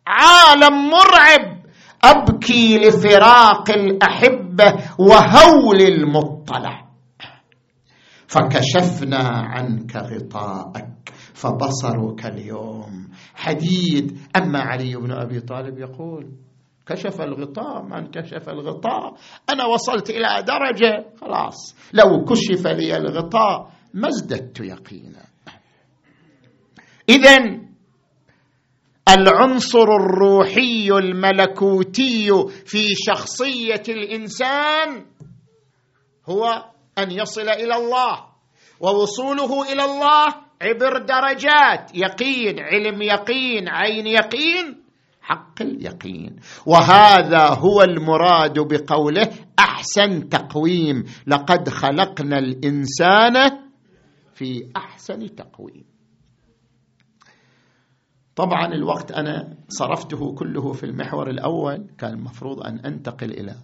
[0.06, 1.64] عالم مرعب
[2.04, 6.84] أبكي لفراق الأحبة وهول المطلع.
[8.26, 14.18] فكشفنا عنك غطاءك فبصرك اليوم حديد.
[14.36, 16.32] أما علي بن أبي طالب يقول
[16.86, 19.14] كشف الغطاء من كشف الغطاء؟
[19.50, 21.04] أنا وصلت إلى درجة.
[21.20, 25.24] خلاص لو كشف لي الغطاء ما ازددت يقينا.
[27.08, 27.60] اذا
[29.08, 32.30] العنصر الروحي الملكوتي
[32.66, 35.04] في شخصية الإنسان
[36.28, 36.64] هو
[36.98, 38.24] أن يصل إلى الله
[38.80, 40.26] ووصوله إلى الله
[40.62, 44.84] عبر درجات يقين علم يقين عين يقين
[45.22, 46.36] حق اليقين.
[46.66, 53.50] وهذا هو المراد بقوله أحسن تقويم لقد خلقنا الإنسان
[54.34, 55.93] في أحسن تقويم.
[58.36, 63.54] طبعا الوقت أنا صرفته كله في المحور الأول كان المفروض أن أنتقل إلى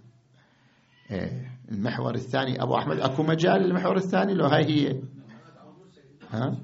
[1.11, 2.63] إيه، المحور الثاني.
[2.63, 5.03] أبو أحمد أكو مجال للمحور الثاني؟ لو هاي هي.
[6.31, 6.57] ها؟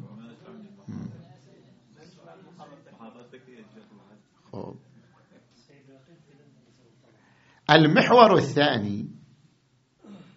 [7.70, 9.08] المحور الثاني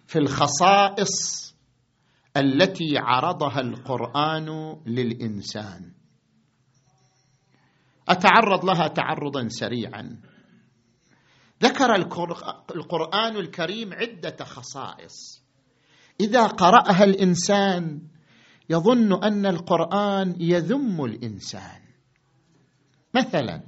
[0.06, 1.50] في الخصائص
[2.36, 5.92] التي عرضها القرآن للإنسان.
[8.10, 10.20] أتعرض لها تعرضا سريعا.
[11.62, 11.94] ذكر
[12.74, 15.44] القرآن الكريم عدة خصائص.
[16.20, 18.00] إذا قرأها الإنسان
[18.70, 21.80] يظن أن القرآن يذم الإنسان.
[23.14, 23.62] مثلا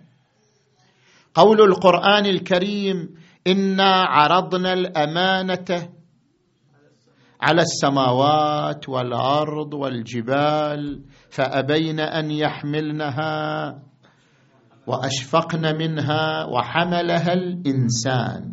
[1.34, 3.14] قول القرآن الكريم
[3.46, 5.88] إنا عرضنا الأمانة
[7.40, 13.82] على السماوات والأرض والجبال فأبين أن يحملنها
[14.86, 18.52] وأشفقن منها وحملها الإنسان.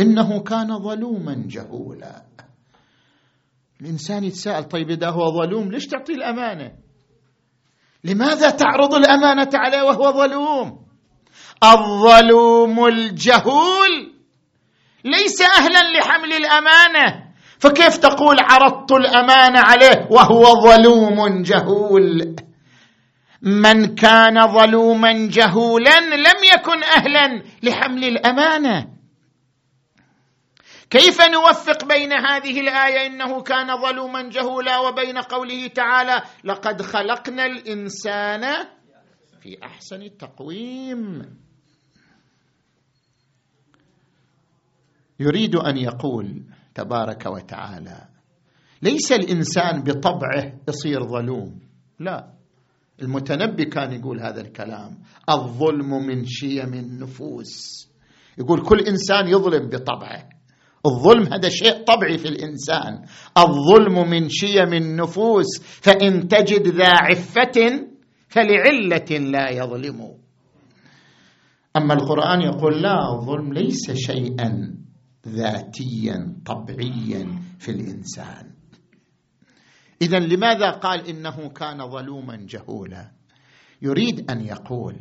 [0.00, 2.22] إنه كان ظلوما جهولا.
[3.80, 6.72] الإنسان يتساءل طيب إذا هو ظلوم ليش تعطيه الأمانة؟
[8.04, 10.86] لماذا تعرض الأمانة عليه وهو ظلوم؟
[11.64, 14.12] الظلوم الجهول.
[15.04, 17.28] ليس أهلا لحمل الأمانة.
[17.58, 22.36] فكيف تقول عرضت الأمانة عليه وهو ظلوم جهول؟
[23.42, 28.98] من كان ظلوما جهولا لم يكن أهلا لحمل الأمانة.
[30.90, 38.66] كيف نوفق بين هذه الآية إنه كان ظلوما جهولا وبين قوله تعالى لقد خلقنا الإنسان
[39.40, 41.36] في أحسن تقويم
[45.20, 46.42] يريد أن يقول
[46.74, 48.08] تبارك وتعالى
[48.82, 51.60] ليس الإنسان بطبعه يصير ظلوم.
[51.98, 52.37] لا.
[53.02, 54.98] المتنبي كان يقول هذا الكلام.
[55.30, 57.88] الظلم من شيم النفوس.
[58.38, 60.28] يقول كل إنسان يظلم بطبعه.
[60.86, 63.04] الظلم هذا شيء طبيعي في الإنسان.
[63.38, 65.58] الظلم من شيم النفوس.
[65.62, 67.86] فإن تجد ذا عفة
[68.28, 70.14] فلعلة لا يظلم.
[71.76, 74.74] أما القرآن يقول لا الظلم ليس شيئا
[75.28, 78.57] ذاتيا طبيعيا في الإنسان.
[80.02, 83.10] اذا لماذا قال إنه كان ظلوما جهولا؟
[83.82, 84.96] يريد أن يقول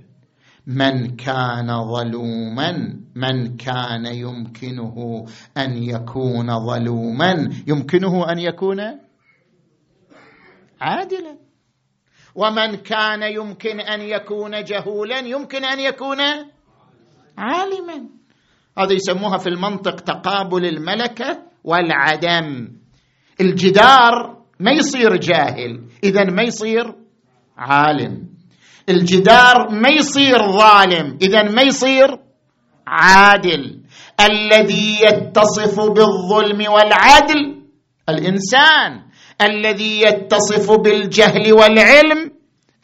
[0.67, 5.25] من كان ظلوما من كان يمكنه
[5.57, 8.79] أن يكون ظلوما؟ يمكنه أن يكون
[10.81, 11.37] عادلا.
[12.35, 16.17] ومن كان يمكن أن يكون جهولا يمكن أن يكون
[17.37, 18.09] عالما.
[18.77, 22.67] هذا يسموها في المنطق تقابل الملكة والعدم.
[23.41, 25.81] الجدار ما يصير جاهل.
[26.03, 26.93] اذا ما يصير
[27.57, 28.27] عالم.
[28.89, 31.17] الجدار ما يصير ظالم.
[31.21, 32.17] اذا ما يصير
[32.87, 33.81] عادل.
[34.21, 37.61] الذي يتصف بالظلم والعدل
[38.09, 39.01] الإنسان.
[39.41, 42.31] الذي يتصف بالجهل والعلم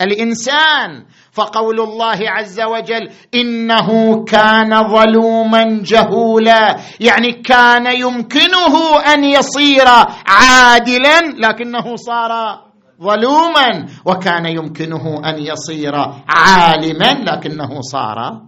[0.02, 1.06] الإنسان.
[1.34, 9.88] فقول الله عز وجل إنه كان ظلوما جهولا يعني كان يمكنه أن يصير
[10.28, 12.62] عادلا لكنه صار
[13.02, 15.96] ظلوما وكان يمكنه أن يصير
[16.30, 18.42] عالما لكنه صار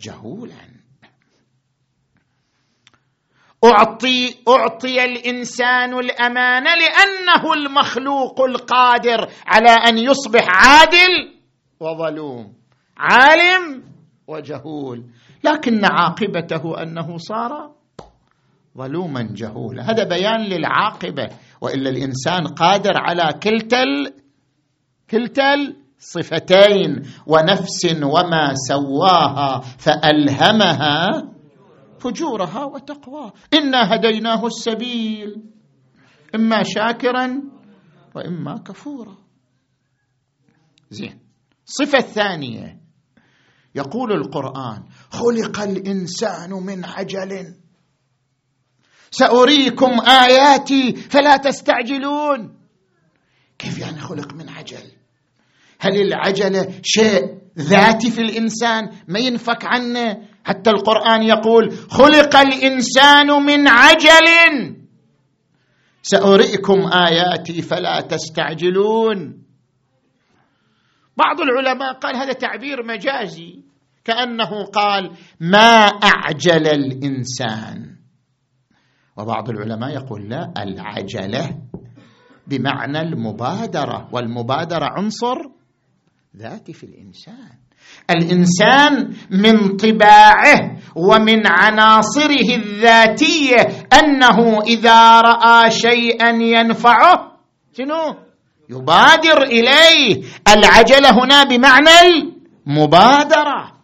[0.00, 0.74] جهولا.
[3.64, 11.33] أعطي أعطي الإنسان الامانه لأنه المخلوق القادر على أن يصبح عادل
[11.80, 12.52] وظلوم
[12.96, 13.82] عالم
[14.26, 15.04] وجهول.
[15.44, 17.74] لكن عاقبته أنه صار
[18.78, 19.90] ظلوما جهولا.
[19.90, 21.28] هذا بيان للعاقبة.
[21.60, 23.84] وإلا الإنسان قادر على كلتا
[25.10, 25.54] كلتا
[25.98, 31.22] الصفتين ونفس وما سواها فألهمها
[31.98, 33.32] فجورها وتقواها.
[33.54, 35.42] إنا هديناه السبيل
[36.34, 37.42] إما شاكرا
[38.14, 39.16] وإما كفورا.
[40.90, 41.23] زين.
[41.66, 42.80] الصفه الثانية
[43.74, 47.54] يقول القرآن خلق الإنسان من عجل.
[49.10, 52.58] سأريكم آياتي فلا تستعجلون.
[53.58, 54.92] كيف يعني خلق من عجل؟
[55.80, 57.22] هل العجله شيء
[57.58, 64.76] ذاتي في الإنسان؟ ما ينفك عنه؟ حتى القرآن يقول خلق الإنسان من عجل.
[66.02, 69.43] سأريكم آياتي فلا تستعجلون.
[71.16, 73.62] بعض العلماء قال هذا تعبير مجازي
[74.04, 75.10] كأنه قال
[75.40, 77.96] ما أعجل الإنسان.
[79.16, 81.58] وبعض العلماء يقول لا العجلة
[82.46, 85.36] بمعنى المبادرة والمبادرة عنصر
[86.36, 87.58] ذاتي في الإنسان.
[88.10, 97.38] الإنسان من طباعه ومن عناصره الذاتية أنه إذا رأى شيئا ينفعه
[97.78, 98.23] شنو؟
[98.70, 100.22] يبادر إليه.
[100.48, 101.90] العجله هنا بمعنى
[102.66, 103.74] المبادرة.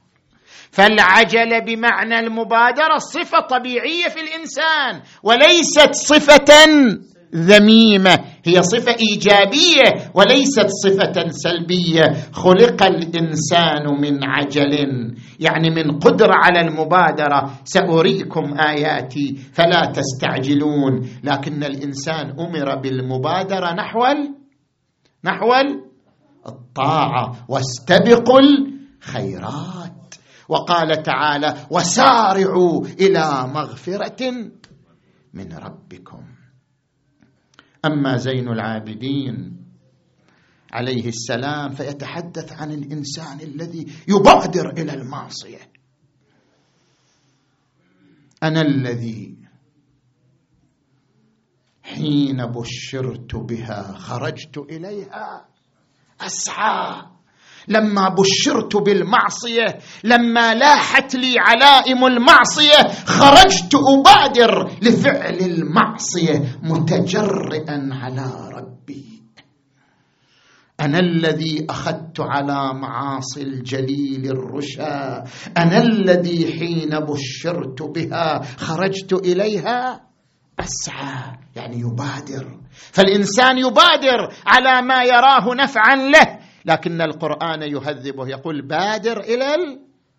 [0.72, 6.66] فالعجله بمعنى المبادرة صفة طبيعية في الإنسان وليست صفة
[7.35, 8.18] ذميمة.
[8.45, 12.16] هي صفة إيجابية وليست صفة سلبية.
[12.33, 14.72] خلق الإنسان من عجل
[15.41, 17.51] يعني من قدرة على المبادرة.
[17.64, 21.09] سأريكم آياتي فلا تستعجلون.
[21.24, 24.07] لكن الإنسان أمر بالمبادرة نحو
[25.25, 25.53] نحو
[26.47, 27.47] الطاعة.
[27.49, 30.14] واستبقوا الخيرات.
[30.49, 34.51] وقال تعالى وسارعوا إلى مغفرة
[35.35, 36.25] من ربكم.
[37.85, 39.57] أما زين العابدين
[40.73, 45.71] عليه السلام فيتحدث عن الإنسان الذي يبادر إلى المعصية.
[48.43, 49.39] أنا الذي
[51.95, 55.45] حين بشرت بها خرجت إليها
[56.20, 57.03] أسعى.
[57.68, 69.22] لما بشرت بالمعصية لما لاحت لي علائم المعصية خرجت أبادر لفعل المعصية متجرئا على ربي.
[70.80, 75.24] أنا الذي أخذت على معاصي الجليل الرشا.
[75.57, 80.10] أنا الذي حين بشرت بها خرجت إليها
[80.61, 82.61] أسعى يعني يبادر.
[82.71, 89.55] فالإنسان يبادر على ما يراه نفعا له لكن القرآن يهذبه يقول بادر إلى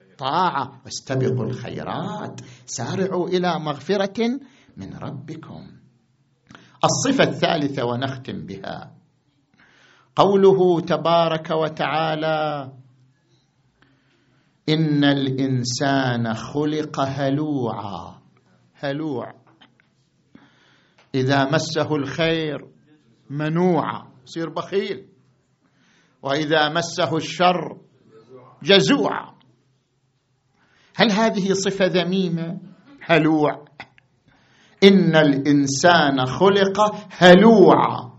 [0.01, 4.39] الطاعة واستبقوا الخيرات سارعوا إلى مغفرة
[4.77, 5.67] من ربكم.
[6.83, 8.91] الصفة الثالثة ونختم بها.
[10.15, 12.71] قوله تبارك وتعالى
[14.69, 18.21] إن الإنسان خلق هلوعا.
[18.73, 19.40] هلوع.
[21.15, 22.67] إذا مسه الخير
[23.29, 25.07] منوعا يصير بخيل.
[26.21, 27.77] وإذا مسه الشر
[28.63, 29.31] جزوعا
[30.95, 32.59] هل هذه صفة ذميمة؟
[33.01, 33.65] هلوع.
[34.83, 38.11] إن الإنسان خلق هلوعا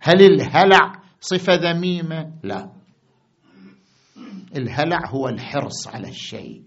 [0.00, 2.72] هل الهلع صفة ذميمة؟ لا.
[4.56, 6.62] الهلع هو الحرص على الشيء.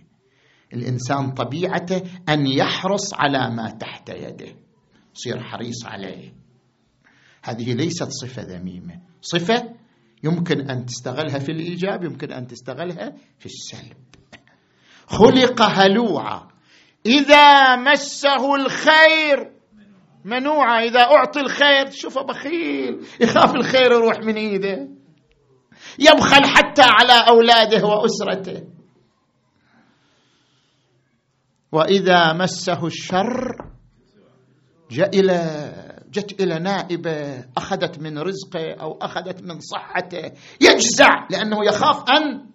[0.74, 4.56] الإنسان طبيعته أن يحرص على ما تحت يده.
[5.16, 6.34] يصير حريص عليه.
[7.44, 9.02] هذه ليست صفة ذميمة.
[9.22, 9.76] صفة
[10.24, 13.98] يمكن أن تستغلها في الإيجاب يمكن أن تستغلها في السلب.
[15.08, 16.48] خلق هلوعا.
[17.06, 19.52] إذا مسه الخير
[20.26, 20.84] منوعا.
[20.84, 24.88] إذا أعطي الخير شوفه بخيل يخاف الخير يروح من إيده.
[26.00, 28.64] يبخل حتى على أولاده وأسرته.
[31.72, 33.71] وإذا مسه الشر
[34.92, 35.72] جاء إلى
[36.14, 40.32] جت إلى نائبة أخذت من رزقه أو أخذت من صحته.
[40.62, 42.46] يجزع لأنه يخاف أن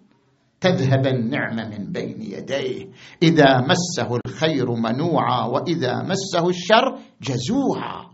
[0.61, 2.85] تذهب النعمة من بين يديه.
[3.23, 8.07] إذا مسه الخير منوعا وإذا مسه الشر جزوعا.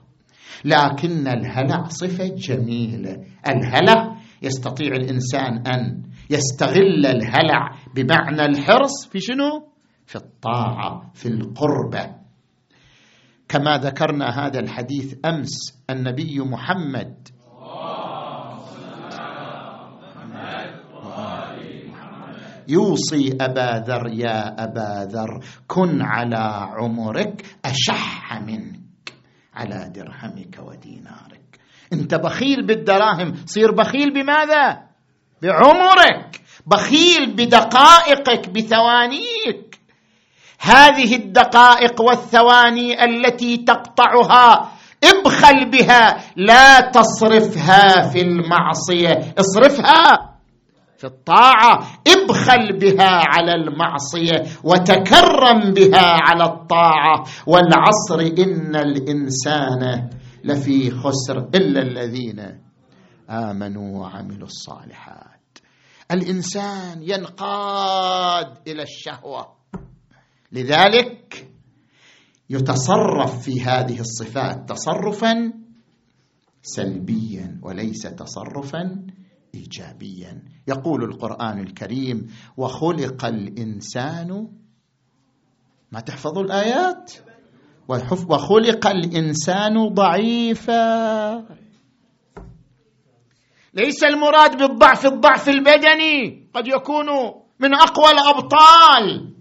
[0.66, 3.18] لكن الهلع صفة جميلة.
[3.48, 9.68] الهلع يستطيع الإنسان أن يستغل الهلع بمعنى الحرص في شنو؟
[10.06, 12.23] في الطاعة في القربة.
[13.54, 17.28] كما ذكرنا هذا الحديث أمس النبي محمد.
[22.68, 29.14] يوصي أبا ذر يا أبا ذر كن على عمرك أشح منك
[29.54, 31.60] على درهمك ودينارك.
[31.94, 34.80] أنت بخيل بالدراهم صير بخيل بماذا؟
[35.42, 36.42] بعمرك.
[36.66, 39.80] بخيل بدقائقك بثوانيك.
[40.64, 44.72] هذه الدقائق والثواني التي تقطعها
[45.04, 50.34] ابخل بها لا تصرفها في المعصية اصرفها
[50.98, 57.24] في الطاعة ابخل بها على المعصية وتكرم بها على الطاعة.
[57.48, 60.10] والعصر إن الإنسان
[60.44, 62.60] لفي خسر إلا الذين
[63.30, 65.58] آمنوا وعملوا الصالحات.
[66.12, 69.63] الإنسان ينقاد إلى الشهوة.
[70.54, 71.50] لذلك
[72.50, 75.54] يتصرف في هذه الصفات تصرفا
[76.62, 79.06] سلبيا وليس تصرفا
[79.56, 80.42] ايجابيا.
[80.68, 82.28] يقول القرآن الكريم
[82.58, 84.48] وخلق الإنسان
[85.92, 87.12] ما تحفظوا الآيات؟
[88.30, 91.36] وخلق الإنسان ضعيفا.
[93.74, 97.06] ليس المراد بالضعف الضعف البدني قد يكون
[97.60, 99.33] من أقوى الأبطال.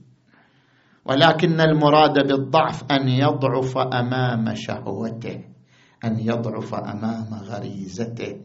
[1.05, 5.45] ولكن المراد بالضعف أن يضعف أمام شهوته
[6.05, 8.37] أن يضعف أمام غريزته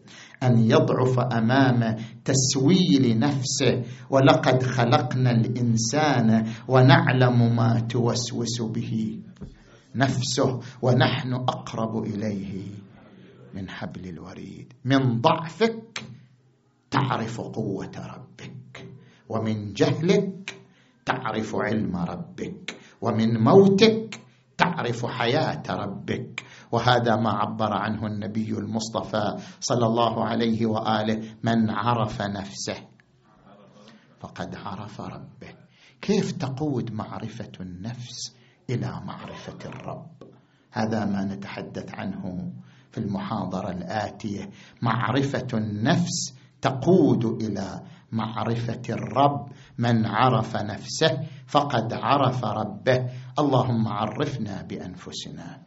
[0.43, 1.95] أن يضعف أمام
[2.25, 3.83] تسويل نفسه.
[4.09, 9.19] ولقد خلقنا الإنسان ونعلم ما توسوس به
[9.95, 12.61] نفسه ونحن أقرب إليه
[13.53, 14.73] من حبل الوريد.
[14.85, 16.03] من ضعفك
[16.91, 18.87] تعرف قوة ربك
[19.29, 20.56] ومن جهلك
[21.07, 22.75] تعرف علم ربك.
[23.01, 24.19] ومن موتك
[24.57, 26.43] تعرف حياة ربك.
[26.71, 31.35] وهذا ما عبر عنه النبي المصطفى صلى الله عليه وآله.
[31.43, 32.75] من عرف نفسه
[34.19, 35.53] فقد عرف ربه.
[36.01, 38.35] كيف تقود معرفة النفس
[38.69, 40.23] إلى معرفة الرب؟
[40.71, 42.51] هذا ما نتحدث عنه
[42.91, 44.49] في المحاضرة الآتية.
[44.81, 47.81] معرفة النفس تقود إلى
[48.11, 49.47] معرفة الرب
[49.77, 53.09] من عرف نفسه فقد عرف ربه.
[53.39, 55.61] اللهم عرفنا بأنفسنا.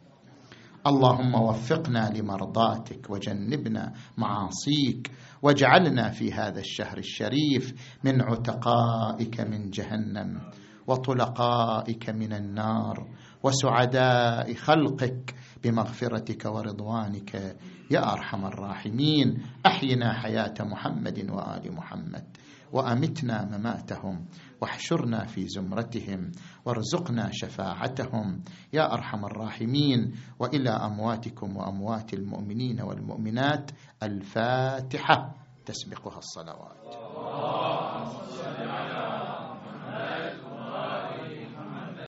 [0.87, 5.11] اللهم وفقنا لمرضاتك وجنبنا معاصيك.
[5.41, 7.73] واجعلنا في هذا الشهر الشريف
[8.03, 10.41] من عتقائك من جهنم
[10.87, 13.07] وطلقائك من النار
[13.43, 17.55] وسعداء خلقك بمغفرتك ورضوانك
[17.91, 22.23] يا أرحم الراحمين أحينا حياة محمد وآل محمد
[22.71, 24.25] وأمتنا مماتهم
[24.61, 26.31] واحشرنا في زمرتهم
[26.65, 28.43] وارزقنا شفاعتهم.
[28.73, 33.71] يا أرحم الراحمين وإلى أمواتكم وأموات المؤمنين والمؤمنات
[34.03, 35.35] الفاتحة.
[35.65, 36.95] تسبقها الصلوات.